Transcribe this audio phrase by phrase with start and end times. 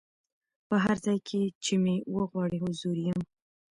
[0.67, 3.19] په هر ځای کي چي مي وغواړی حضور یم